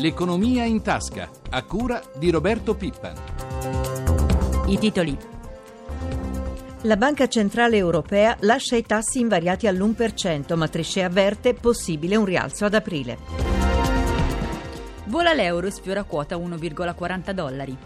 [0.00, 3.14] L'economia in tasca, a cura di Roberto Pippan.
[4.68, 5.14] I titoli.
[6.84, 12.64] La Banca Centrale Europea lascia i tassi invariati all'1%, ma Trichet avverte possibile un rialzo
[12.64, 13.18] ad aprile.
[15.04, 17.76] Vola l'euro e sfiora quota 1,40 dollari.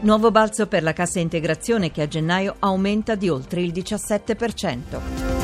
[0.00, 5.41] Nuovo balzo per la cassa integrazione che a gennaio aumenta di oltre il 17%.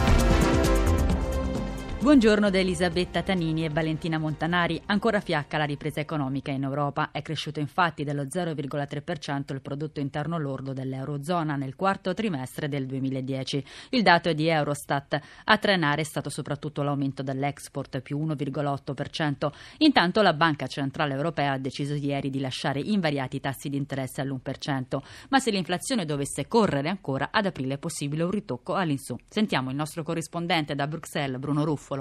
[2.00, 4.80] Buongiorno da Elisabetta Tanini e Valentina Montanari.
[4.86, 7.10] Ancora fiacca la ripresa economica in Europa.
[7.10, 13.64] È cresciuto infatti dello 0,3% il prodotto interno lordo dell'Eurozona nel quarto trimestre del 2010.
[13.90, 15.20] Il dato è di Eurostat.
[15.44, 19.50] A trenare è stato soprattutto l'aumento dell'export più 1,8%.
[19.78, 24.20] Intanto la Banca Centrale Europea ha deciso ieri di lasciare invariati i tassi di interesse
[24.20, 24.98] all'1%.
[25.30, 29.16] Ma se l'inflazione dovesse correre ancora, ad aprile è possibile un ritocco all'insù.
[29.28, 31.97] Sentiamo il nostro corrispondente da Bruxelles, Bruno Ruffolo.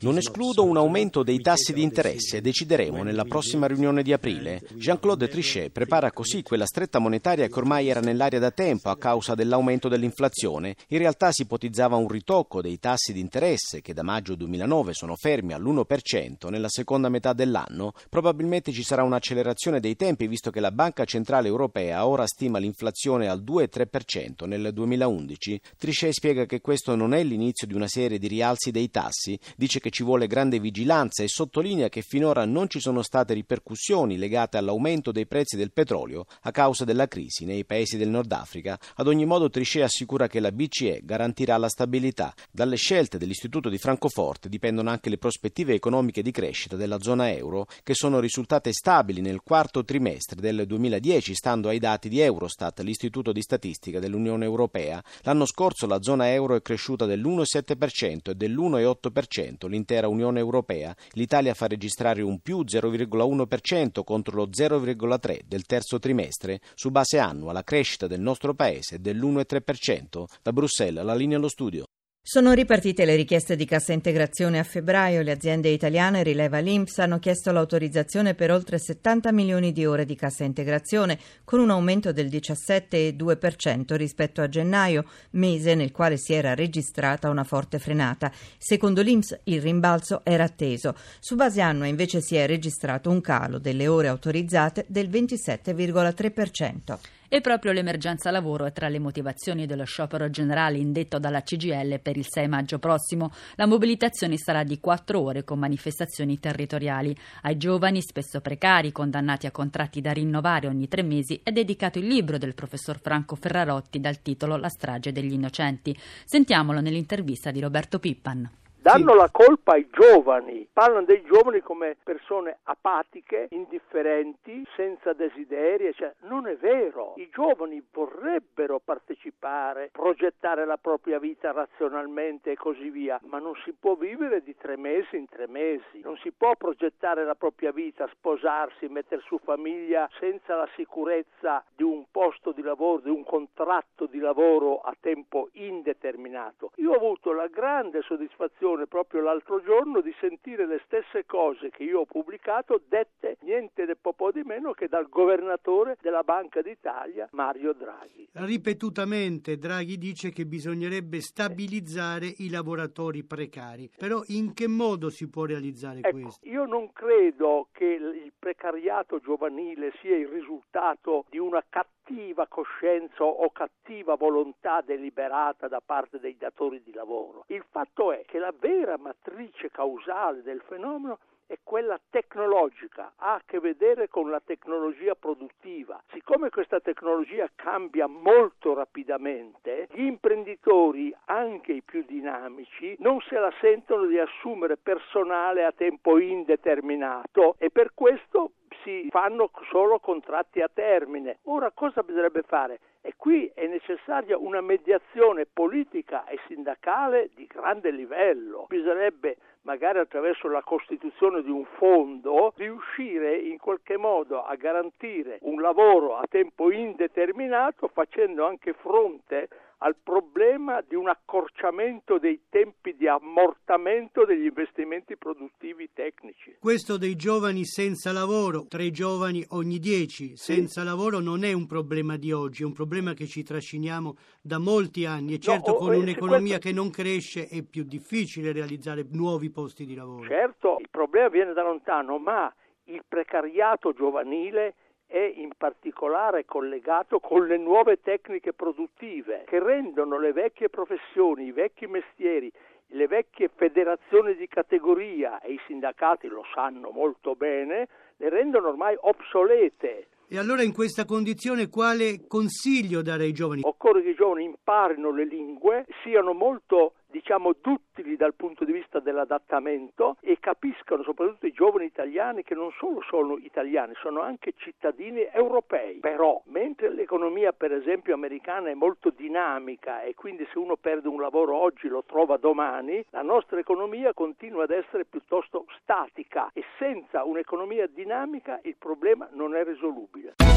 [0.00, 4.60] Non escludo un aumento dei tassi di interesse, decideremo nella prossima riunione di aprile.
[4.74, 9.34] Jean-Claude Trichet prepara così quella stretta monetaria che ormai era nell'aria da tempo a causa
[9.34, 10.76] dell'aumento dell'inflazione.
[10.88, 15.16] In realtà si ipotizzava un ritocco dei tassi di interesse che da maggio 2009 sono
[15.16, 17.92] fermi all'1% nella seconda metà dell'anno.
[18.10, 23.28] Probabilmente ci sarà un'accelerazione dei tempi visto che la Banca Centrale Europea ora stima l'inflazione
[23.28, 25.60] al 2-3% nel 2011.
[25.78, 29.38] Trichet spiega spiega che questo non è l'inizio di una serie di rialzi dei tassi,
[29.54, 34.16] dice che ci vuole grande vigilanza e sottolinea che finora non ci sono state ripercussioni
[34.16, 38.78] legate all'aumento dei prezzi del petrolio a causa della crisi nei paesi del Nord Africa.
[38.96, 42.34] Ad ogni modo Trichet assicura che la BCE garantirà la stabilità.
[42.50, 47.66] Dalle scelte dell'Istituto di Francoforte dipendono anche le prospettive economiche di crescita della zona euro,
[47.82, 53.32] che sono risultate stabili nel quarto trimestre del 2010, stando ai dati di Eurostat, l'Istituto
[53.32, 55.02] di Statistica dell'Unione Europea.
[55.22, 60.94] L'anno scorso la zona zona euro è cresciuta dell'1,7% e dell'1,8% l'intera Unione Europea.
[61.12, 66.60] L'Italia fa registrare un più 0,1% contro lo 0,3% del terzo trimestre.
[66.74, 70.24] Su base annua la crescita del nostro paese è dell'1,3%.
[70.42, 71.84] Da Bruxelles la linea allo studio.
[72.24, 75.22] Sono ripartite le richieste di cassa integrazione a febbraio.
[75.22, 80.14] Le aziende italiane, rileva l'Inps, hanno chiesto l'autorizzazione per oltre 70 milioni di ore di
[80.14, 86.54] cassa integrazione, con un aumento del 17,2% rispetto a gennaio, mese nel quale si era
[86.54, 88.30] registrata una forte frenata.
[88.56, 90.94] Secondo l'Inps il rimbalzo era atteso.
[91.18, 96.98] Su base annua invece si è registrato un calo delle ore autorizzate del 27,3%.
[97.34, 102.18] E proprio l'emergenza lavoro è tra le motivazioni dello sciopero generale indetto dalla CGL per
[102.18, 103.32] il 6 maggio prossimo.
[103.54, 107.16] La mobilitazione sarà di quattro ore con manifestazioni territoriali.
[107.44, 112.06] Ai giovani, spesso precari, condannati a contratti da rinnovare ogni tre mesi, è dedicato il
[112.06, 115.96] libro del professor Franco Ferrarotti dal titolo La strage degli innocenti.
[116.26, 118.46] Sentiamolo nell'intervista di Roberto Pippan
[118.82, 119.16] danno sì.
[119.16, 126.48] la colpa ai giovani, parlano dei giovani come persone apatiche, indifferenti, senza desideri, cioè, non
[126.48, 133.38] è vero, i giovani vorrebbero partecipare, progettare la propria vita razionalmente e così via, ma
[133.38, 137.36] non si può vivere di tre mesi in tre mesi, non si può progettare la
[137.36, 143.10] propria vita, sposarsi, mettere su famiglia senza la sicurezza di un posto di lavoro, di
[143.10, 146.72] un contratto di lavoro a tempo indeterminato.
[146.76, 151.70] Io ho avuto la grande soddisfazione l'impressione proprio l'altro giorno di sentire le stesse cose
[151.70, 157.28] che io ho pubblicato dette niente po' di meno che dal governatore della Banca d'Italia
[157.32, 158.28] Mario Draghi.
[158.32, 165.44] Ripetutamente Draghi dice che bisognerebbe stabilizzare i lavoratori precari, però in che modo si può
[165.44, 166.48] realizzare ecco, questo?
[166.48, 172.01] Io non credo che il precariato giovanile sia il risultato di una cattiva
[172.48, 177.44] coscienza o cattiva volontà deliberata da parte dei datori di lavoro.
[177.48, 183.42] Il fatto è che la vera matrice causale del fenomeno è quella tecnologica, ha a
[183.44, 186.02] che vedere con la tecnologia produttiva.
[186.10, 193.52] Siccome questa tecnologia cambia molto rapidamente, gli imprenditori, anche i più dinamici, non se la
[193.60, 198.52] sentono di assumere personale a tempo indeterminato e per questo
[198.82, 201.38] si fanno solo contratti a termine.
[201.44, 202.80] Ora cosa bisognerebbe fare?
[203.00, 208.66] E qui è necessaria una mediazione politica e sindacale di grande livello.
[208.68, 215.60] Bisognerebbe magari attraverso la costituzione di un fondo, riuscire in qualche modo a garantire un
[215.60, 219.48] lavoro a tempo indeterminato facendo anche fronte
[219.82, 226.56] al problema di un accorciamento dei tempi di ammortamento degli investimenti produttivi tecnici.
[226.60, 230.86] Questo dei giovani senza lavoro, tre giovani ogni dieci senza sì.
[230.86, 235.04] lavoro non è un problema di oggi, è un problema che ci trasciniamo da molti
[235.04, 236.68] anni e certo no, con un'economia questo...
[236.68, 240.28] che non cresce è più difficile realizzare nuovi posti di lavoro.
[240.28, 242.52] Certo, il problema viene da lontano, ma
[242.84, 244.74] il precariato giovanile
[245.12, 251.52] è in particolare collegato con le nuove tecniche produttive che rendono le vecchie professioni, i
[251.52, 252.50] vecchi mestieri,
[252.94, 258.96] le vecchie federazioni di categoria e i sindacati lo sanno molto bene, le rendono ormai
[258.98, 260.06] obsolete.
[260.28, 263.60] E allora in questa condizione quale consiglio dare ai giovani?
[263.64, 268.98] Occorre che i giovani imparino le lingue, siano molto diciamo duttili dal punto di vista
[268.98, 275.28] dell'adattamento e capiscano soprattutto i giovani italiani che non solo sono italiani, sono anche cittadini
[275.30, 275.98] europei.
[275.98, 281.20] Però mentre l'economia per esempio americana è molto dinamica e quindi se uno perde un
[281.20, 287.24] lavoro oggi lo trova domani, la nostra economia continua ad essere piuttosto statica e senza
[287.24, 290.51] un'economia dinamica il problema non è risolubile.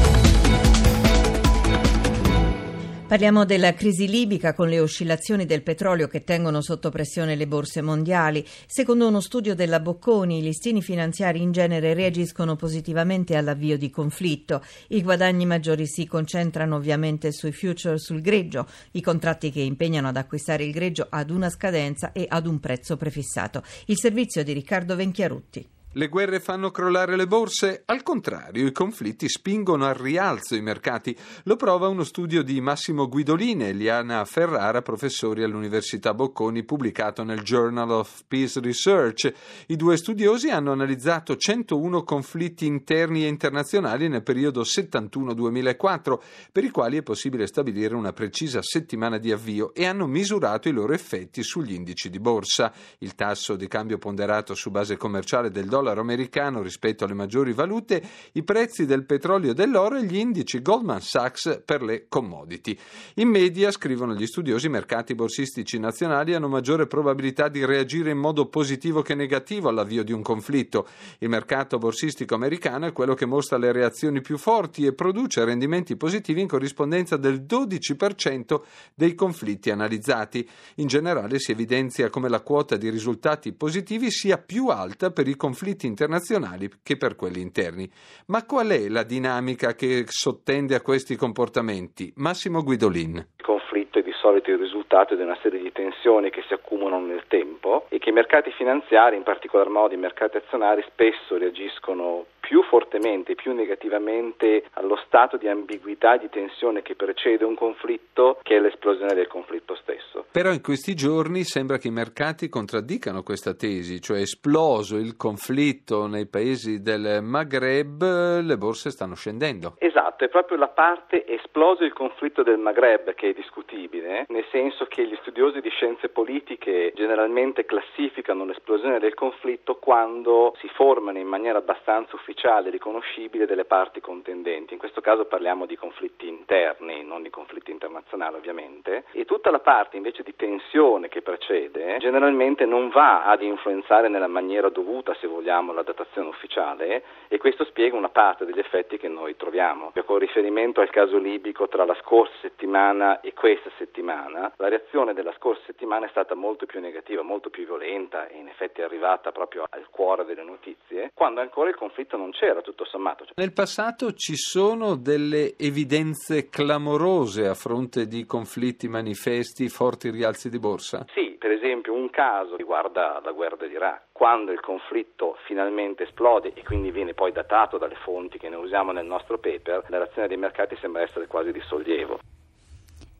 [3.06, 7.80] Parliamo della crisi libica con le oscillazioni del petrolio che tengono sotto pressione le borse
[7.80, 8.44] mondiali.
[8.66, 14.60] Secondo uno studio della Bocconi, i listini finanziari in genere reagiscono positivamente all'avvio di conflitto.
[14.88, 20.16] I guadagni maggiori si concentrano ovviamente sui future sul greggio, i contratti che impegnano ad
[20.16, 23.62] acquistare il greggio ad una scadenza e ad un prezzo prefissato.
[23.86, 25.75] Il servizio di Riccardo Venchiarutti.
[25.96, 27.84] Le guerre fanno crollare le borse?
[27.86, 31.16] Al contrario, i conflitti spingono al rialzo i mercati.
[31.44, 37.40] Lo prova uno studio di Massimo Guidolini e Liana Ferrara, professori all'Università Bocconi, pubblicato nel
[37.40, 39.32] Journal of Peace Research.
[39.68, 46.18] I due studiosi hanno analizzato 101 conflitti interni e internazionali nel periodo 71-2004,
[46.52, 50.72] per i quali è possibile stabilire una precisa settimana di avvio e hanno misurato i
[50.72, 52.70] loro effetti sugli indici di borsa.
[52.98, 57.52] Il tasso di cambio ponderato su base commerciale del dollaro dollaro americano rispetto alle maggiori
[57.52, 58.02] valute,
[58.32, 62.76] i prezzi del petrolio e dell'oro e gli indici Goldman Sachs per le commodity.
[63.14, 68.18] In media, scrivono gli studiosi, i mercati borsistici nazionali hanno maggiore probabilità di reagire in
[68.18, 70.88] modo positivo che negativo all'avvio di un conflitto.
[71.18, 75.96] Il mercato borsistico americano è quello che mostra le reazioni più forti e produce rendimenti
[75.96, 78.60] positivi in corrispondenza del 12%
[78.94, 80.48] dei conflitti analizzati.
[80.76, 85.36] In generale si evidenzia come la quota di risultati positivi sia più alta per i
[85.36, 87.88] conflitti conflitti internazionali che per quelli interni.
[88.26, 92.12] Ma qual è la dinamica che sottende a questi comportamenti?
[92.16, 93.16] Massimo Guidolin.
[93.36, 97.06] Il conflitto è di solito il risultato di una serie di tensioni che si accumulano
[97.06, 102.24] nel tempo e che i mercati finanziari, in particolar modo i mercati azionari, spesso reagiscono
[102.46, 108.38] più fortemente, più negativamente allo stato di ambiguità e di tensione che precede un conflitto
[108.42, 110.26] che è l'esplosione del conflitto stesso.
[110.30, 116.06] Però in questi giorni sembra che i mercati contraddicano questa tesi, cioè esploso il conflitto
[116.06, 119.74] nei paesi del Maghreb, le borse stanno scendendo.
[119.78, 124.84] Esatto, è proprio la parte esploso il conflitto del Maghreb che è discutibile, nel senso
[124.84, 131.26] che gli studiosi di scienze politiche generalmente classificano l'esplosione del conflitto quando si formano in
[131.26, 134.74] maniera abbastanza ufficiale ufficiale riconoscibile delle parti contendenti.
[134.74, 139.60] In questo caso parliamo di conflitti interni, non di conflitti internazionali ovviamente, e tutta la
[139.60, 145.26] parte invece di tensione che precede generalmente non va ad influenzare nella maniera dovuta, se
[145.26, 149.92] vogliamo, la datazione ufficiale e questo spiega una parte degli effetti che noi troviamo.
[150.04, 155.32] Con riferimento al caso libico tra la scorsa settimana e questa settimana, la reazione della
[155.36, 159.32] scorsa settimana è stata molto più negativa, molto più violenta e in effetti è arrivata
[159.32, 163.24] proprio al cuore delle notizie, quando ancora il conflitto non non c'era tutto sommato.
[163.34, 170.58] Nel passato ci sono delle evidenze clamorose a fronte di conflitti manifesti, forti rialzi di
[170.58, 171.06] borsa?
[171.14, 174.06] Sì, per esempio un caso riguarda la guerra dell'Iraq.
[174.10, 178.90] Quando il conflitto finalmente esplode e quindi viene poi datato dalle fonti che ne usiamo
[178.90, 182.18] nel nostro paper, la reazione dei mercati sembra essere quasi di sollievo.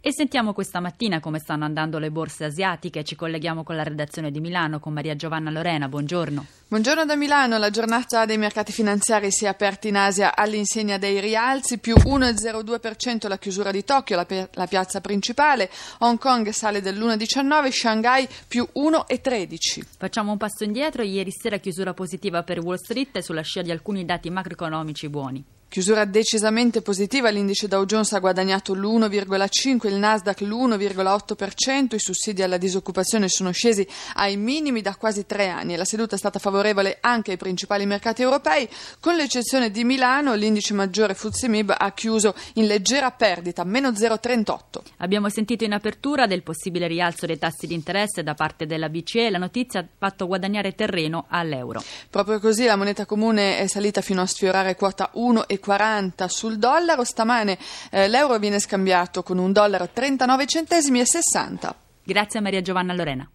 [0.07, 3.03] E sentiamo questa mattina come stanno andando le borse asiatiche.
[3.03, 5.89] Ci colleghiamo con la redazione di Milano con Maria Giovanna Lorena.
[5.89, 6.47] Buongiorno.
[6.69, 7.59] Buongiorno da Milano.
[7.59, 13.27] La giornata dei mercati finanziari si è aperta in Asia all'insegna dei rialzi, più 1,02%
[13.27, 15.69] la chiusura di Tokyo, la, pi- la piazza principale.
[15.99, 19.83] Hong Kong sale dell'1,19, Shanghai più 1,13.
[19.99, 21.03] Facciamo un passo indietro.
[21.03, 25.45] Ieri sera chiusura positiva per Wall Street sulla scia di alcuni dati macroeconomici buoni.
[25.69, 32.57] Chiusura decisamente positiva, l'indice Dow Jones ha guadagnato l'1,5, il Nasdaq l'1,8%, i sussidi alla
[32.57, 36.97] disoccupazione sono scesi ai minimi da quasi tre anni e la seduta è stata favorevole
[37.01, 38.67] anche ai principali mercati europei,
[39.01, 44.57] con l'eccezione di Milano, l'indice maggiore FTSE MIB ha chiuso in leggera perdita, meno 0,38.
[44.99, 49.29] Abbiamo sentito in apertura del possibile rialzo dei tassi di interesse da parte della BCE,
[49.29, 51.83] la notizia ha fatto guadagnare terreno all'euro.
[52.09, 56.59] Proprio così la moneta comune è salita fino a sfiorare quota 1 e 1,40 sul
[56.59, 57.05] dollaro.
[57.05, 57.59] Stamane
[57.91, 61.75] eh, l'euro viene scambiato con un dollaro 39 centesimi e 60.
[62.05, 63.29] Grazie a Maria Giovanna Lorena.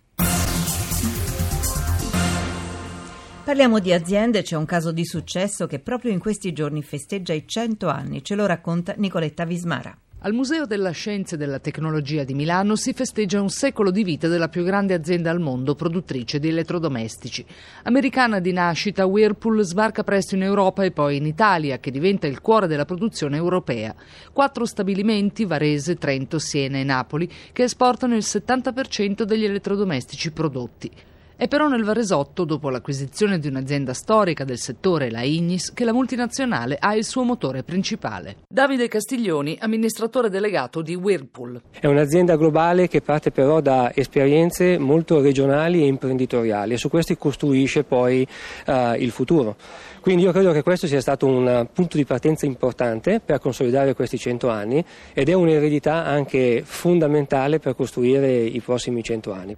[3.44, 7.46] Parliamo di aziende, c'è un caso di successo che proprio in questi giorni festeggia i
[7.46, 9.98] 100 anni, ce lo racconta Nicoletta Vismara.
[10.24, 14.28] Al Museo della Scienza e della Tecnologia di Milano si festeggia un secolo di vita
[14.28, 17.44] della più grande azienda al mondo produttrice di elettrodomestici.
[17.86, 22.40] Americana di nascita, Whirlpool sbarca presto in Europa e poi in Italia, che diventa il
[22.40, 23.96] cuore della produzione europea.
[24.32, 30.92] Quattro stabilimenti, Varese, Trento, Siena e Napoli, che esportano il 70% degli elettrodomestici prodotti.
[31.42, 35.92] È però nel Varesotto, dopo l'acquisizione di un'azienda storica del settore, la Ignis, che la
[35.92, 38.36] multinazionale ha il suo motore principale.
[38.48, 41.60] Davide Castiglioni, amministratore delegato di Whirlpool.
[41.80, 47.18] È un'azienda globale che parte però da esperienze molto regionali e imprenditoriali e su questi
[47.18, 48.24] costruisce poi
[48.68, 49.56] uh, il futuro.
[50.00, 54.20] Quindi io credo che questo sia stato un punto di partenza importante per consolidare questi
[54.20, 59.58] 100 anni ed è un'eredità anche fondamentale per costruire i prossimi 100 anni.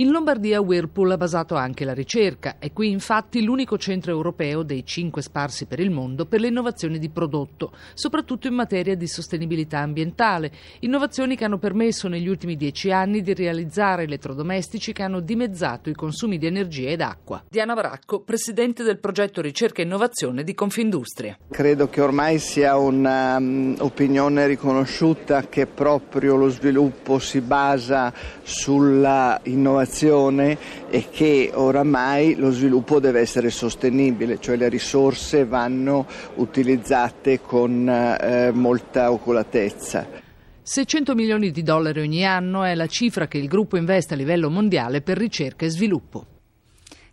[0.00, 2.58] In Lombardia Whirlpool ha basato anche la ricerca.
[2.60, 7.00] È qui infatti l'unico centro europeo dei cinque sparsi per il mondo per le innovazioni
[7.00, 10.52] di prodotto, soprattutto in materia di sostenibilità ambientale.
[10.82, 15.94] Innovazioni che hanno permesso negli ultimi dieci anni di realizzare elettrodomestici che hanno dimezzato i
[15.94, 17.42] consumi di energia ed acqua.
[17.50, 21.36] Diana Bracco, presidente del progetto Ricerca e Innovazione di Confindustria.
[21.50, 28.14] Credo che ormai sia un'opinione um, riconosciuta che proprio lo sviluppo si basa
[28.44, 30.58] sulla innovazione innovazione
[30.90, 38.50] e che oramai lo sviluppo deve essere sostenibile, cioè le risorse vanno utilizzate con eh,
[38.52, 40.26] molta oculatezza.
[40.62, 44.50] 600 milioni di dollari ogni anno è la cifra che il gruppo investe a livello
[44.50, 46.37] mondiale per ricerca e sviluppo.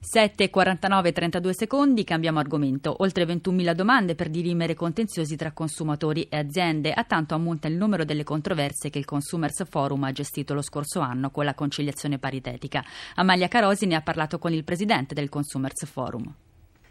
[0.05, 2.95] 7,49 32 secondi, cambiamo argomento.
[2.99, 6.93] Oltre 21.000 domande per dirimere contenziosi tra consumatori e aziende.
[6.93, 10.99] A tanto ammonta il numero delle controversie che il Consumers Forum ha gestito lo scorso
[10.99, 12.83] anno con la conciliazione paritetica.
[13.15, 16.33] Amalia Carosi ne ha parlato con il presidente del Consumers Forum.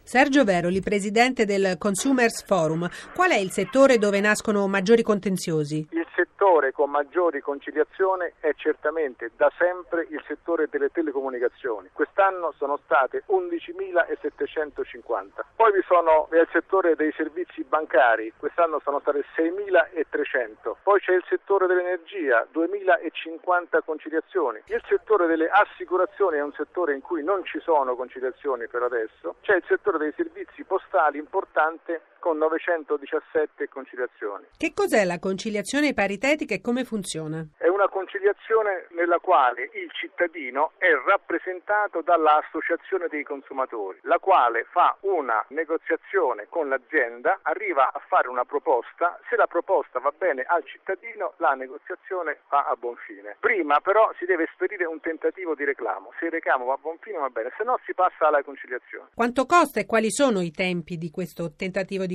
[0.02, 2.90] Sergio Veroli, presidente del Consumers Forum.
[3.14, 5.86] Qual è il settore dove nascono maggiori contenziosi?
[6.44, 11.88] Il settore con maggiori conciliazioni è certamente da sempre il settore delle telecomunicazioni.
[11.90, 15.42] Quest'anno sono state 11.750.
[15.56, 20.74] Poi vi sono nel settore dei servizi bancari, quest'anno sono state 6.300.
[20.82, 24.60] Poi c'è il settore dell'energia, 2.050 conciliazioni.
[24.66, 29.36] Il settore delle assicurazioni è un settore in cui non ci sono conciliazioni per adesso.
[29.40, 34.46] C'è il settore dei servizi postali importante con 917 conciliazioni.
[34.56, 37.44] Che cos'è la conciliazione paritetica e come funziona?
[37.58, 44.96] È una conciliazione nella quale il cittadino è rappresentato dall'associazione dei consumatori, la quale fa
[45.00, 50.64] una negoziazione con l'azienda, arriva a fare una proposta, se la proposta va bene al
[50.64, 53.36] cittadino la negoziazione va a buon fine.
[53.38, 56.96] Prima però si deve esperire un tentativo di reclamo, se il reclamo va a buon
[57.00, 59.10] fine va bene, se no si passa alla conciliazione.
[59.12, 62.12] Quanto costa e quali sono i tempi di questo tentativo di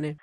[0.00, 0.16] di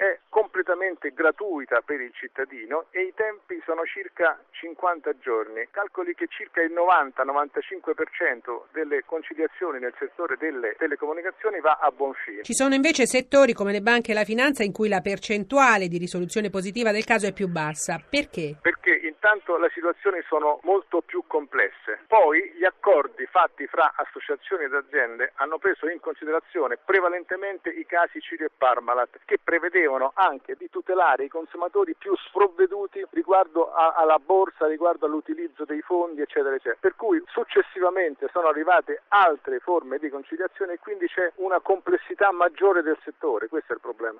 [0.69, 5.67] completamente gratuita per il cittadino e i tempi sono circa 50 giorni.
[5.71, 12.43] Calcoli che circa il 90-95% delle conciliazioni nel settore delle telecomunicazioni va a buon fine.
[12.43, 15.97] Ci sono invece settori come le banche e la finanza in cui la percentuale di
[15.97, 17.99] risoluzione positiva del caso è più bassa.
[18.07, 18.57] Perché?
[18.61, 21.99] Perché intanto le situazioni sono molto più complesse.
[22.07, 28.19] Poi gli accordi fatti fra associazioni ed aziende hanno preso in considerazione prevalentemente i casi
[28.21, 34.20] Cirio e Parmalat che prevedevano anche di tutelare i consumatori più sprovveduti riguardo a, alla
[34.20, 36.78] borsa, riguardo all'utilizzo dei fondi, eccetera, eccetera.
[36.80, 42.84] Per cui successivamente sono arrivate altre forme di conciliazione e quindi c'è una complessità maggiore
[42.84, 44.20] del settore, questo è il problema.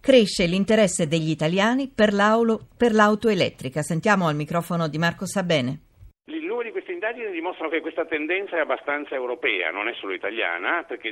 [0.00, 2.10] Cresce l'interesse degli italiani per,
[2.76, 3.82] per l'auto elettrica.
[3.82, 5.90] Sentiamo al microfono di Marco Sabene.
[7.02, 11.10] Indagini dimostrano che questa tendenza è abbastanza europea, non è solo italiana, perché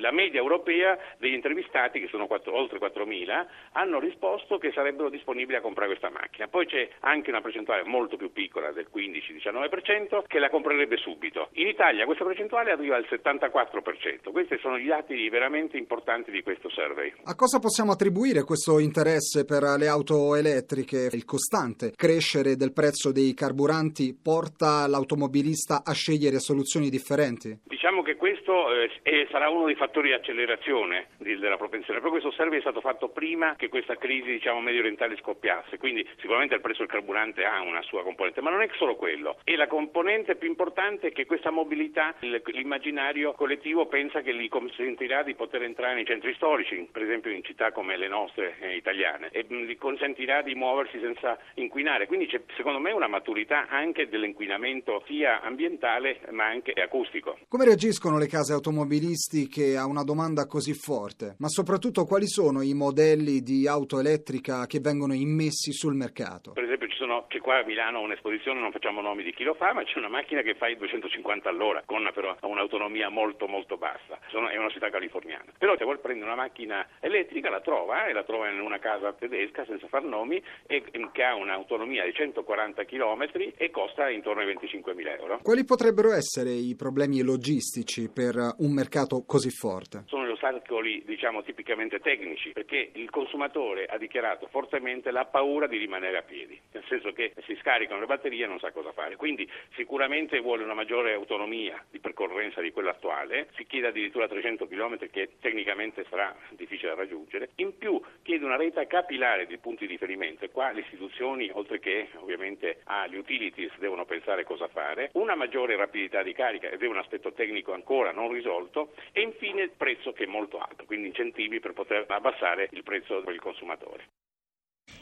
[0.00, 5.58] la media europea degli intervistati, che sono 4, oltre 4.000, hanno risposto che sarebbero disponibili
[5.58, 6.48] a comprare questa macchina.
[6.48, 11.50] Poi c'è anche una percentuale molto più piccola, del 15-19%, che la comprerebbe subito.
[11.52, 14.30] In Italia questa percentuale arriva al 74%.
[14.32, 17.12] Questi sono gli dati veramente importanti di questo survey.
[17.24, 21.10] A cosa possiamo attribuire questo interesse per le auto elettriche?
[21.12, 24.86] Il costante crescere del prezzo dei carburanti porta
[25.18, 27.58] l'automobilista a scegliere soluzioni differenti?
[27.64, 28.72] Diciamo che questo
[29.02, 31.98] eh, sarà uno dei fattori di accelerazione della propensione.
[31.98, 36.06] Però questo survey è stato fatto prima che questa crisi diciamo, medio orientale scoppiasse, quindi
[36.20, 39.38] sicuramente il prezzo del carburante ha una sua componente, ma non è solo quello.
[39.44, 45.22] E la componente più importante è che questa mobilità, l'immaginario collettivo pensa che gli consentirà
[45.22, 49.30] di poter entrare nei centri storici, per esempio in città come le nostre eh, italiane,
[49.32, 52.06] e gli consentirà di muoversi senza inquinare.
[52.06, 57.38] Quindi c'è secondo me una maturità anche dell'inquinamento sia ambientale ma anche acustico.
[57.48, 61.34] Come reagiscono le case automobilistiche a una domanda così forte?
[61.38, 66.52] Ma soprattutto quali sono i modelli di auto elettrica che vengono immessi sul mercato?
[66.52, 69.72] Per esempio sono, c'è qua a Milano un'esposizione, non facciamo nomi di chi lo fa,
[69.72, 74.18] ma c'è una macchina che fa i 250 all'ora, con però un'autonomia molto molto bassa.
[74.28, 75.52] Sono, è una città californiana.
[75.56, 79.12] Però se vuol prendere una macchina elettrica la trova e la trova in una casa
[79.12, 84.52] tedesca senza far nomi e, che ha un'autonomia di 140 km e costa intorno ai
[84.54, 85.40] 25.000 euro.
[85.42, 90.04] Quali potrebbero essere i problemi logistici per un mercato così forte?
[90.06, 95.76] Sono gli ostacoli diciamo tipicamente tecnici perché il consumatore ha dichiarato fortemente la paura di
[95.76, 99.16] rimanere a piedi nel senso che si scaricano le batterie e non sa cosa fare.
[99.16, 104.66] Quindi sicuramente vuole una maggiore autonomia di percorrenza di quella attuale, si chiede addirittura 300
[104.66, 109.86] km che tecnicamente sarà difficile da raggiungere, in più chiede una rete capillare di punti
[109.86, 114.87] di riferimento e qua le istituzioni, oltre che ovviamente agli utilities, devono pensare cosa fare,
[115.12, 119.62] una maggiore rapidità di carica ed è un aspetto tecnico ancora non risolto e infine
[119.62, 123.40] il prezzo che è molto alto, quindi incentivi per poter abbassare il prezzo per il
[123.40, 124.06] consumatore.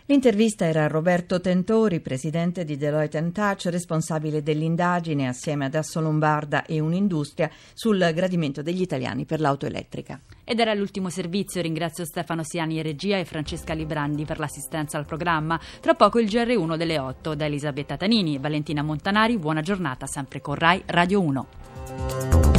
[0.08, 6.78] L'intervista era a Roberto Tentori, presidente di Deloitte Touch, responsabile dell'indagine assieme ad Assolombarda e
[6.78, 10.20] Un'Industria sul gradimento degli italiani per l'auto elettrica.
[10.44, 11.60] Ed era l'ultimo servizio.
[11.60, 15.58] Ringrazio Stefano Siani in regia e Francesca Librandi per l'assistenza al programma.
[15.80, 19.38] Tra poco il GR1 delle 8 da Elisabetta Tanini e Valentina Montanari.
[19.38, 22.55] Buona giornata sempre con Rai Radio 1.